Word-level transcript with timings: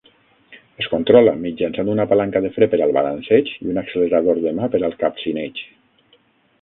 Es 0.83 0.87
controla 0.93 1.33
mitjançant 1.41 1.91
una 1.97 2.07
palanca 2.13 2.41
de 2.45 2.51
fre 2.57 2.69
per 2.71 2.79
al 2.85 2.95
balanceig 2.97 3.53
i 3.59 3.69
un 3.75 3.79
accelerador 3.83 4.43
de 4.47 4.55
mà 4.61 4.71
per 4.77 4.83
al 4.89 4.97
capcineig. 5.05 5.63